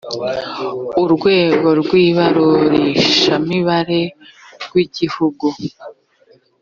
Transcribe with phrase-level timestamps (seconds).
[1.03, 4.01] urwego rw ibarurishamibare
[4.63, 5.45] rw igihugu